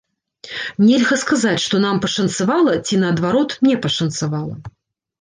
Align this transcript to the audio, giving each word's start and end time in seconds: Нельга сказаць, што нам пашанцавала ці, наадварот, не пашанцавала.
Нельга 0.85 1.17
сказаць, 1.25 1.59
што 1.67 1.83
нам 1.85 2.01
пашанцавала 2.07 2.75
ці, 2.85 3.01
наадварот, 3.07 3.51
не 3.71 3.81
пашанцавала. 3.89 4.55